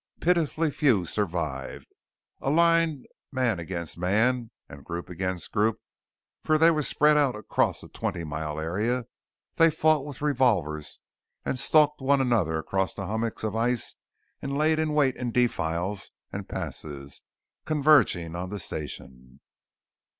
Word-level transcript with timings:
Pitifully 0.19 0.71
few 0.71 1.05
survived. 1.05 1.95
Aligned 2.39 3.05
man 3.31 3.59
against 3.59 3.99
man 3.99 4.49
and 4.67 4.83
group 4.83 5.09
against 5.09 5.51
group 5.51 5.79
for 6.43 6.57
they 6.57 6.71
were 6.71 6.81
spread 6.81 7.17
out 7.17 7.35
across 7.35 7.83
a 7.83 7.87
twenty 7.87 8.23
mile 8.23 8.59
area 8.59 9.05
they 9.57 9.69
fought 9.69 10.03
with 10.03 10.19
revolvers 10.23 10.99
and 11.45 11.59
stalked 11.59 12.01
one 12.01 12.19
another 12.19 12.57
across 12.57 12.95
the 12.95 13.05
hummocks 13.05 13.43
of 13.43 13.55
ice 13.55 13.95
and 14.41 14.57
laid 14.57 14.79
in 14.79 14.95
wait 14.95 15.15
in 15.15 15.31
defiles 15.31 16.09
and 16.33 16.49
passes, 16.49 17.21
converging 17.65 18.35
on 18.35 18.49
the 18.49 18.57
station. 18.57 19.39